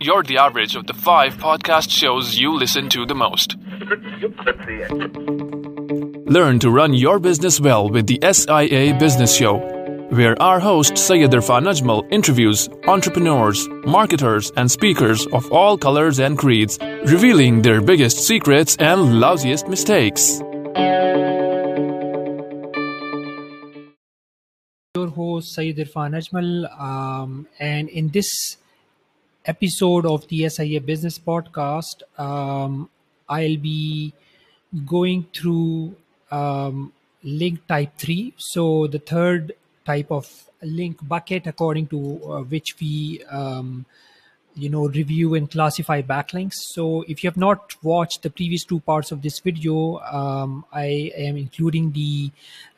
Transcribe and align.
You're 0.00 0.24
the 0.24 0.38
average 0.38 0.74
of 0.74 0.86
the 0.86 0.94
five 0.94 1.34
podcast 1.34 1.90
shows 1.90 2.36
you 2.36 2.52
listen 2.56 2.88
to 2.88 3.06
the 3.06 3.14
most. 3.14 3.56
Learn 6.26 6.58
to 6.58 6.70
run 6.70 6.94
your 6.94 7.18
business 7.18 7.60
well 7.60 7.88
with 7.88 8.06
the 8.06 8.18
SIA 8.22 8.94
Business 8.98 9.36
Show, 9.36 9.58
where 10.10 10.40
our 10.42 10.58
host 10.58 10.98
Syed 10.98 11.30
Irfan 11.30 11.68
Ajmal 11.70 12.02
interviews 12.10 12.68
entrepreneurs, 12.88 13.68
marketers, 13.86 14.50
and 14.56 14.70
speakers 14.70 15.26
of 15.28 15.50
all 15.52 15.78
colors 15.78 16.18
and 16.18 16.36
creeds, 16.36 16.78
revealing 17.06 17.62
their 17.62 17.80
biggest 17.80 18.18
secrets 18.26 18.76
and 18.80 19.20
lousiest 19.22 19.68
mistakes. 19.68 20.40
Your 24.96 25.08
host 25.08 25.54
Syed 25.54 25.76
Irfan 25.76 26.16
Ajmal, 26.18 26.80
um, 26.80 27.46
and 27.60 27.88
in 27.88 28.08
this 28.08 28.56
episode 29.44 30.06
of 30.06 30.26
the 30.28 30.48
SIA 30.48 30.80
Business 30.80 31.18
Podcast, 31.18 32.02
um, 32.18 32.88
I'll 33.28 33.56
be 33.56 34.12
going 34.86 35.26
through 35.34 35.96
um, 36.30 36.92
link 37.22 37.66
type 37.66 37.92
3. 37.98 38.34
So, 38.36 38.86
the 38.86 38.98
third 38.98 39.52
type 39.84 40.10
of 40.10 40.48
link 40.62 40.96
bucket, 41.06 41.46
according 41.46 41.88
to 41.88 42.20
uh, 42.24 42.42
which 42.42 42.76
we 42.80 43.22
um, 43.24 43.84
you 44.54 44.68
know 44.68 44.88
review 44.88 45.34
and 45.34 45.50
classify 45.50 46.02
backlinks. 46.02 46.54
So 46.54 47.04
if 47.08 47.24
you 47.24 47.28
have 47.30 47.36
not 47.36 47.74
watched 47.82 48.22
the 48.22 48.30
previous 48.30 48.64
two 48.64 48.80
parts 48.80 49.10
of 49.10 49.22
this 49.22 49.40
video 49.40 49.98
um, 50.00 50.64
i 50.72 51.10
am 51.16 51.36
including 51.36 51.92
the 51.92 52.30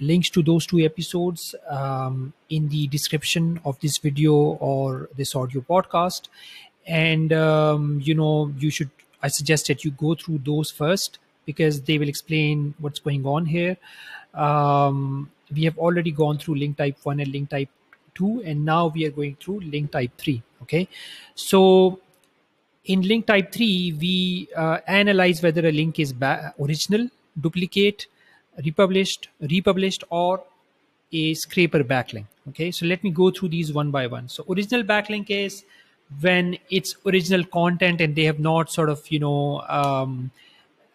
links 0.00 0.30
to 0.30 0.42
those 0.42 0.66
two 0.66 0.80
episodes 0.80 1.54
um, 1.68 2.32
in 2.50 2.68
the 2.68 2.86
description 2.88 3.60
of 3.64 3.78
this 3.80 3.98
video 3.98 4.34
or 4.34 5.08
this 5.16 5.34
audio 5.34 5.60
podcast. 5.62 6.28
And 6.86 7.32
um, 7.32 8.00
you 8.02 8.14
know 8.14 8.52
you 8.58 8.70
should 8.70 8.90
i 9.22 9.28
suggest 9.28 9.68
that 9.68 9.84
you 9.84 9.92
go 9.92 10.14
through 10.14 10.40
those 10.44 10.70
first 10.70 11.18
because 11.46 11.82
they 11.82 11.98
will 11.98 12.08
explain 12.08 12.74
what's 12.78 13.00
going 13.00 13.26
on 13.26 13.46
here. 13.46 13.76
Um, 14.34 15.30
we 15.54 15.64
have 15.64 15.76
already 15.78 16.10
gone 16.10 16.38
through 16.38 16.54
link 16.56 16.76
type 16.76 16.96
1 17.02 17.20
and 17.20 17.32
link 17.32 17.50
type 17.50 17.68
2 18.14 18.42
and 18.44 18.64
now 18.64 18.88
we 18.88 19.04
are 19.06 19.10
going 19.10 19.36
through 19.40 19.60
link 19.60 19.90
type 19.90 20.10
3 20.18 20.42
okay? 20.62 20.88
So 21.34 22.00
in 22.84 23.02
link 23.02 23.26
type 23.26 23.52
3 23.52 23.96
we 24.00 24.48
uh, 24.56 24.78
analyze 24.86 25.42
whether 25.42 25.66
a 25.66 25.72
link 25.72 25.98
is 25.98 26.14
original 26.60 27.08
duplicate 27.40 28.06
republished 28.64 29.28
republished 29.40 30.04
or 30.10 30.42
a 31.12 31.34
scraper 31.34 31.84
backlink. 31.84 32.26
Okay? 32.48 32.70
So 32.70 32.86
let 32.86 33.04
me 33.04 33.10
go 33.10 33.30
through 33.30 33.50
these 33.50 33.72
one 33.72 33.90
by 33.90 34.06
one. 34.06 34.28
So 34.28 34.44
original 34.48 34.82
backlink 34.82 35.30
is 35.30 35.64
when 36.20 36.58
it's 36.70 36.96
original 37.06 37.44
content 37.44 38.00
and 38.00 38.14
they 38.14 38.24
have 38.24 38.38
not 38.38 38.70
sort 38.70 38.90
of 38.90 39.00
you 39.10 39.18
know 39.18 39.60
um, 39.68 40.30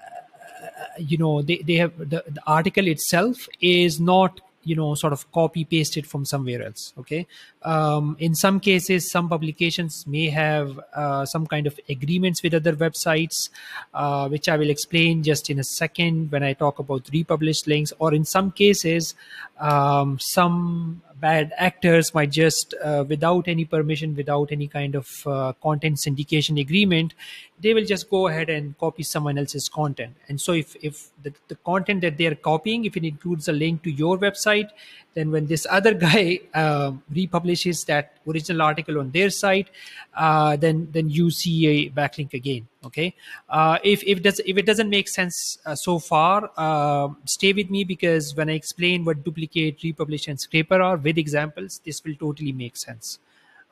uh, 0.00 0.84
you 0.98 1.18
know 1.18 1.42
they, 1.42 1.58
they 1.58 1.74
have 1.74 1.96
the, 1.98 2.24
the 2.26 2.40
article 2.46 2.86
itself 2.88 3.48
is 3.60 4.00
not 4.00 4.40
you 4.64 4.76
know 4.76 4.94
sort 4.94 5.12
of 5.12 5.30
copy 5.32 5.64
pasted 5.64 6.06
from 6.06 6.24
somewhere 6.24 6.62
else 6.62 6.92
okay? 6.98 7.26
Um, 7.62 8.16
in 8.18 8.34
some 8.34 8.60
cases 8.60 9.10
some 9.10 9.28
publications 9.28 10.06
may 10.06 10.28
have 10.28 10.80
uh, 10.94 11.24
some 11.24 11.46
kind 11.46 11.66
of 11.66 11.78
agreements 11.88 12.42
with 12.42 12.54
other 12.54 12.74
websites 12.74 13.50
uh, 13.94 14.28
which 14.28 14.48
i 14.48 14.56
will 14.56 14.70
explain 14.70 15.22
just 15.22 15.50
in 15.50 15.58
a 15.58 15.64
second 15.64 16.30
when 16.30 16.42
i 16.42 16.52
talk 16.52 16.78
about 16.78 17.08
republished 17.12 17.66
links 17.66 17.92
or 17.98 18.14
in 18.14 18.24
some 18.24 18.50
cases 18.50 19.14
um, 19.58 20.18
some 20.18 21.02
bad 21.20 21.52
actors 21.56 22.12
might 22.14 22.30
just 22.30 22.74
uh, 22.82 23.04
without 23.08 23.48
any 23.48 23.64
permission 23.64 24.14
without 24.14 24.50
any 24.50 24.66
kind 24.66 24.94
of 24.94 25.08
uh, 25.26 25.52
content 25.62 25.96
syndication 25.96 26.60
agreement 26.60 27.14
they 27.60 27.72
will 27.72 27.84
just 27.84 28.10
go 28.10 28.26
ahead 28.26 28.50
and 28.50 28.76
copy 28.78 29.02
someone 29.02 29.38
else's 29.38 29.68
content. 29.68 30.14
And 30.28 30.40
so 30.40 30.52
if 30.52 30.76
if 30.82 31.08
the, 31.22 31.32
the 31.48 31.54
content 31.56 32.00
that 32.02 32.18
they 32.18 32.26
are 32.26 32.34
copying 32.34 32.84
if 32.84 32.96
it 32.96 33.04
includes 33.04 33.48
a 33.48 33.52
link 33.52 33.82
to 33.84 33.90
your 33.90 34.18
website 34.18 34.70
then 35.14 35.30
when 35.30 35.46
this 35.46 35.66
other 35.70 35.94
guy 36.06 36.40
uh, 36.52 36.92
republishes 37.10 37.84
that 37.84 38.16
original 38.28 38.62
article 38.62 38.98
on 38.98 39.10
their 39.12 39.30
site 39.30 39.68
uh, 40.14 40.56
then 40.56 40.88
then 40.90 41.08
you 41.08 41.30
see 41.30 41.66
a 41.66 41.90
backlink 41.90 42.34
again 42.34 42.66
okay? 42.84 43.14
Uh, 43.48 43.78
if 43.82 44.02
if, 44.04 44.22
does, 44.22 44.40
if 44.40 44.56
it 44.56 44.66
doesn't 44.66 44.90
make 44.90 45.08
sense 45.08 45.58
uh, 45.66 45.74
so 45.74 45.98
far 45.98 46.50
uh, 46.56 47.08
stay 47.24 47.52
with 47.52 47.70
me 47.70 47.84
because 47.84 48.34
when 48.36 48.48
i 48.48 48.52
explain 48.52 49.04
what 49.04 49.24
duplicate 49.24 49.82
republish 49.82 50.28
and 50.28 50.38
scraper 50.38 50.80
are 50.80 50.96
with 50.96 51.18
examples 51.18 51.80
this 51.84 52.02
will 52.04 52.14
totally 52.16 52.52
make 52.52 52.76
sense 52.76 53.18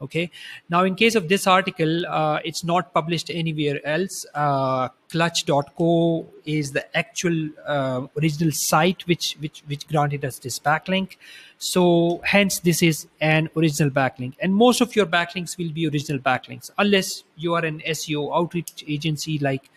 okay. 0.00 0.30
Now 0.68 0.84
in 0.84 0.94
case 0.94 1.14
of 1.14 1.28
this 1.28 1.46
article 1.46 2.06
uh, 2.06 2.40
it's 2.44 2.64
not 2.64 2.92
published 2.94 3.30
anywhere 3.30 3.80
else. 3.84 4.26
Uh, 4.34 4.88
clutch.co 5.10 6.26
is 6.46 6.72
the 6.72 6.96
actual 6.96 7.50
uh, 7.66 8.06
original 8.18 8.50
site 8.52 9.06
which 9.06 9.36
which 9.40 9.62
which 9.66 9.86
granted 9.88 10.24
us 10.24 10.38
this 10.38 10.58
backlink. 10.58 11.16
So 11.58 12.20
hence 12.24 12.60
this 12.60 12.82
is 12.82 13.06
an 13.20 13.50
original 13.56 13.90
backlink. 13.90 14.34
And 14.40 14.54
most 14.54 14.80
of 14.80 14.96
your 14.96 15.06
backlinks 15.06 15.58
will 15.58 15.70
be 15.70 15.86
original 15.86 16.20
backlinks 16.20 16.70
unless 16.78 17.24
you 17.36 17.54
are 17.54 17.64
an 17.64 17.80
seo 17.80 18.34
outreach 18.34 18.84
agency 18.88 19.38
like 19.38 19.70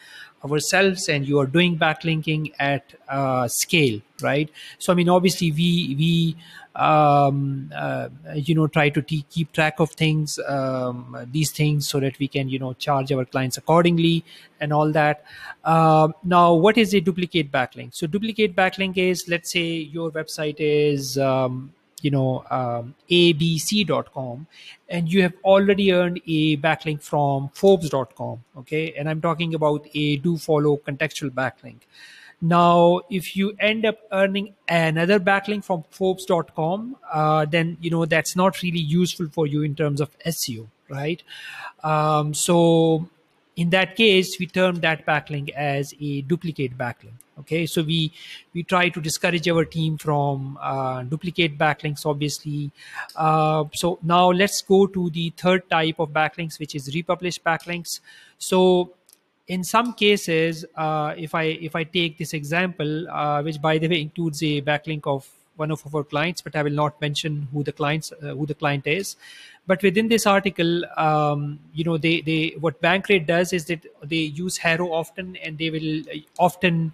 ourselves 0.49 1.09
and 1.09 1.27
you 1.27 1.39
are 1.39 1.45
doing 1.45 1.77
backlinking 1.77 2.53
at 2.59 2.93
uh, 3.09 3.47
scale 3.47 4.01
right? 4.21 4.49
So 4.79 4.93
i 4.93 4.95
mean 4.95 5.09
obviously 5.09 5.51
we 5.51 5.95
we 5.97 6.37
um, 6.75 7.71
uh, 7.75 8.09
you 8.33 8.53
know 8.53 8.67
try 8.67 8.89
to 8.89 9.01
t- 9.01 9.25
keep 9.29 9.51
track 9.53 9.79
of 9.79 9.91
things 9.91 10.39
um, 10.47 11.17
these 11.31 11.51
things 11.51 11.87
so 11.87 11.99
that 11.99 12.19
we 12.19 12.27
can 12.27 12.49
you 12.49 12.59
know 12.59 12.73
charge 12.73 13.11
our 13.11 13.25
clients 13.25 13.57
accordingly 13.57 14.23
and 14.59 14.73
all 14.73 14.91
that. 14.91 15.23
Uh, 15.63 16.09
now 16.23 16.53
what 16.53 16.77
is 16.77 16.93
a 16.93 16.99
duplicate 16.99 17.51
backlink? 17.51 17.95
So 17.95 18.07
duplicate 18.07 18.55
backlink 18.55 18.97
is 18.97 19.27
let's 19.27 19.51
say 19.51 19.65
your 19.65 20.11
website 20.11 20.55
is 20.59 21.17
um, 21.17 21.73
you 22.01 22.11
know 22.11 22.43
um, 22.49 22.95
abc.com 23.09 24.47
and 24.89 25.11
you 25.11 25.21
have 25.21 25.33
already 25.43 25.91
earned 25.91 26.21
a 26.27 26.57
backlink 26.57 27.01
from 27.01 27.49
forbes.com 27.53 28.43
okay? 28.57 28.93
And 28.93 29.09
i'm 29.09 29.21
talking 29.21 29.55
about 29.55 29.87
a 29.93 30.17
do 30.17 30.37
follow 30.37 30.77
contextual 30.77 31.29
backlink. 31.31 31.81
Now 32.41 33.01
if 33.09 33.35
you 33.35 33.55
end 33.59 33.85
up 33.85 33.97
earning 34.11 34.53
another 34.67 35.19
backlink 35.19 35.63
from 35.63 35.83
forbes.com 35.89 36.97
uh, 37.11 37.45
then 37.45 37.77
you 37.81 37.89
know 37.89 38.05
that's 38.05 38.35
not 38.35 38.61
really 38.61 38.79
useful 38.79 39.27
for 39.29 39.47
you 39.47 39.63
in 39.63 39.75
terms 39.75 40.01
of 40.01 40.17
seo 40.19 40.67
right? 40.89 41.23
Um, 41.83 42.33
so 42.33 43.09
in 43.55 43.69
that 43.69 43.95
case 43.95 44.37
we 44.39 44.47
term 44.47 44.79
that 44.81 45.05
backlink 45.05 45.49
as 45.51 45.93
a 45.99 46.21
duplicate 46.21 46.77
backlink 46.77 47.13
okay? 47.39 47.65
So 47.65 47.83
we 47.83 48.11
we 48.53 48.63
try 48.63 48.89
to 48.89 49.01
discourage 49.01 49.47
our 49.49 49.65
team 49.65 49.97
from 49.97 50.57
uh, 50.61 51.03
duplicate 51.03 51.57
backlinks 51.57 52.05
obviously. 52.05 52.71
Uh, 53.15 53.65
so 53.73 53.99
now 54.03 54.31
let's 54.31 54.61
go 54.61 54.87
to 54.87 55.09
the 55.09 55.33
third 55.37 55.69
type 55.69 55.99
of 55.99 56.09
backlinks 56.09 56.59
which 56.59 56.75
is 56.75 56.93
republished 56.95 57.43
backlinks. 57.43 57.99
So 58.37 58.93
in 59.47 59.63
some 59.63 59.93
cases 59.93 60.65
uh, 60.75 61.13
if 61.15 61.35
i 61.35 61.43
if 61.43 61.75
i 61.75 61.83
take 61.83 62.17
this 62.17 62.33
example 62.33 63.07
uh, 63.09 63.43
which 63.43 63.61
by 63.61 63.77
the 63.77 63.87
way 63.87 64.01
includes 64.01 64.41
a 64.41 64.59
backlink 64.61 65.05
of 65.05 65.29
one 65.57 65.71
of 65.71 65.83
our 65.95 66.03
clients 66.03 66.41
but 66.41 66.55
i 66.55 66.61
will 66.61 66.77
not 66.83 66.99
mention 67.01 67.47
who 67.53 67.63
the 67.63 67.71
clients 67.71 68.11
uh, 68.11 68.33
who 68.35 68.45
the 68.45 68.53
client 68.53 68.87
is. 68.87 69.15
But 69.67 69.81
within 69.81 70.09
this 70.09 70.27
article 70.27 70.83
um, 70.95 71.59
you 71.73 71.83
know 71.83 71.97
they 71.97 72.21
they 72.21 72.55
what 72.59 72.81
bankrate 72.81 73.25
does 73.25 73.51
is 73.51 73.65
that 73.65 73.85
they 74.03 74.23
use 74.39 74.57
HARO 74.57 74.91
often 74.93 75.35
and 75.37 75.57
they 75.57 75.69
will 75.71 76.01
uh, 76.01 76.19
often 76.37 76.93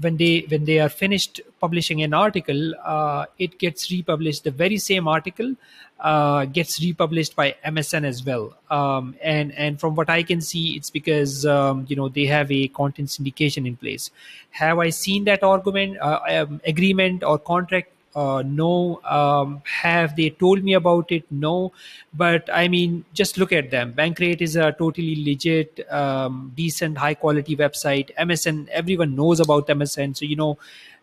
when 0.00 0.16
they 0.16 0.46
when 0.48 0.64
they 0.64 0.78
are 0.78 0.88
finished 0.88 1.40
publishing 1.60 2.02
an 2.02 2.14
article 2.14 2.74
uh, 2.84 3.26
it 3.38 3.58
gets 3.58 3.90
republished. 3.90 4.44
The 4.44 4.50
very 4.50 4.78
same 4.78 5.06
article 5.08 5.54
uh, 6.00 6.46
gets 6.46 6.82
republished 6.82 7.36
by 7.36 7.54
msn 7.66 8.04
as 8.04 8.24
well. 8.24 8.56
Um, 8.70 9.14
and 9.22 9.52
and 9.52 9.78
from 9.78 9.94
what 9.94 10.10
i 10.10 10.22
can 10.22 10.40
see 10.40 10.76
it's 10.76 10.90
because 10.90 11.46
um, 11.46 11.86
you 11.88 11.96
know 11.96 12.08
they 12.08 12.26
have 12.26 12.50
a 12.50 12.68
content 12.68 13.08
syndication 13.08 13.66
in 13.66 13.76
place. 13.76 14.10
Have 14.50 14.78
i 14.78 14.90
seen 14.90 15.24
that 15.24 15.42
argument 15.42 15.98
uh, 16.00 16.20
um, 16.28 16.60
agreement 16.64 17.22
or 17.22 17.38
contract 17.38 17.92
uh, 18.14 18.42
no 18.44 19.00
um, 19.04 19.62
have 19.64 20.16
they 20.16 20.30
told 20.30 20.64
me 20.64 20.74
about 20.74 21.12
it? 21.12 21.24
No. 21.30 21.72
But 22.12 22.48
i 22.52 22.68
mean 22.68 23.04
just 23.12 23.38
look 23.38 23.52
at 23.52 23.70
them. 23.70 23.92
Bankrate 23.92 24.40
is 24.40 24.56
a 24.56 24.72
totally 24.72 25.24
legit 25.24 25.86
um, 25.90 26.52
decent 26.56 26.98
high 26.98 27.14
quality 27.14 27.56
website. 27.56 28.10
Msn 28.18 28.68
everyone 28.68 29.14
knows 29.14 29.40
about 29.40 29.66
msn 29.68 30.16
so 30.16 30.24
you 30.24 30.36
know 30.36 30.58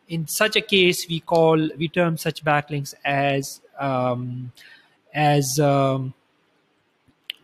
in 0.10 0.28
such 0.28 0.56
a 0.56 0.62
case 0.62 1.08
we 1.10 1.20
call 1.20 1.70
we 1.78 1.88
term 1.88 2.18
such 2.18 2.44
backlinks 2.44 2.94
as 3.04 3.62
um, 3.80 4.52
as 5.14 5.60
um, 5.60 6.14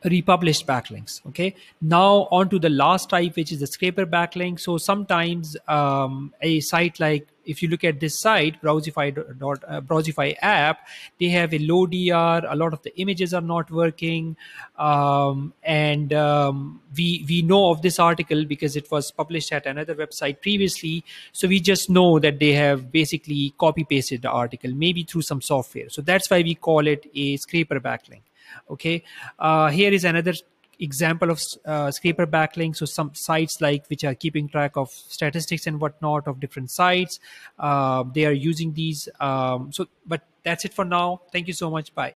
republished 0.06 0.68
backlinks 0.68 1.26
okay? 1.28 1.56
Now 1.82 2.28
on 2.32 2.50
to 2.50 2.60
the 2.60 2.70
last 2.70 3.10
type 3.10 3.36
which 3.36 3.52
is 3.52 3.60
the 3.60 3.68
scraper 3.68 4.06
backlink. 4.06 4.60
So 4.60 4.78
sometimes 4.78 5.56
um, 5.68 6.34
a 6.42 6.60
site 6.60 7.00
like 7.00 7.28
if 7.46 7.62
you 7.62 7.68
look 7.68 7.84
at 7.84 8.00
this 8.00 8.20
site 8.20 8.62
browsify 8.62 9.14
dot 9.38 9.64
uh, 9.68 9.82
browsify 9.82 10.34
app 10.42 10.88
they 11.20 11.28
have 11.28 11.54
a 11.54 11.60
low 11.60 11.86
dr 11.86 12.48
a 12.50 12.56
lot 12.56 12.72
of 12.72 12.82
the 12.84 12.98
images 12.98 13.34
are 13.34 13.42
not 13.42 13.70
working 13.70 14.38
um, 14.78 15.54
and 15.62 16.14
um, 16.14 16.82
we 16.98 17.26
we 17.28 17.42
know 17.42 17.70
of 17.70 17.82
this 17.82 18.00
article 18.00 18.46
because 18.46 18.76
it 18.76 18.90
was 18.92 19.12
published 19.12 19.52
at 19.52 19.66
another 19.66 19.96
website 19.96 20.42
previously. 20.42 21.04
So 21.32 21.48
we 21.48 21.60
just 21.60 21.90
know 21.90 22.20
that 22.20 22.40
they 22.40 22.54
have 22.54 22.92
basically 22.92 23.54
copy 23.58 23.84
pasted 23.84 24.22
the 24.22 24.30
article 24.30 24.72
maybe 24.74 25.04
through 25.04 25.24
some 25.24 25.42
software. 25.42 25.90
So 25.90 26.02
that's 26.02 26.30
why 26.30 26.42
we 26.42 26.56
call 26.56 26.88
it 26.88 27.10
a 27.14 27.38
scraper 27.38 27.80
backlink 27.80 28.22
okay. 28.70 29.04
Uh, 29.40 29.70
here 29.70 29.92
is 29.92 30.04
another 30.06 30.34
example 30.80 31.30
of 31.30 31.42
uh, 31.66 31.92
scraper 31.92 32.26
backlink 32.26 32.76
so 32.76 32.86
some 32.86 33.12
sites 33.14 33.62
like 33.62 33.86
which 33.88 34.04
are 34.04 34.16
keeping 34.16 34.50
track 34.50 34.76
of 34.76 34.90
statistics 34.90 35.68
and 35.68 35.80
whatnot 35.80 36.28
of 36.28 36.40
different 36.40 36.72
sites. 36.72 37.20
Uh, 37.60 38.04
they 38.14 38.26
are 38.26 38.32
using 38.32 38.74
these. 38.74 39.08
Um, 39.20 39.72
so 39.72 39.88
but 40.06 40.22
that's 40.44 40.66
it 40.66 40.74
for 40.74 40.86
now. 40.86 41.22
Thank 41.32 41.48
you 41.48 41.54
so 41.54 41.70
much. 41.70 41.94
Bye. 41.94 42.16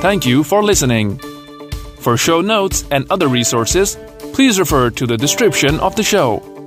Thank 0.00 0.24
you 0.24 0.42
for 0.42 0.62
listening. 0.62 1.18
For 1.98 2.16
show 2.16 2.40
notes 2.40 2.84
and 2.90 3.06
other 3.10 3.28
resources 3.28 3.98
please 4.32 4.58
refer 4.58 4.90
to 4.90 5.06
the 5.06 5.16
description 5.16 5.78
of 5.80 5.96
the 5.96 6.02
show 6.02 6.59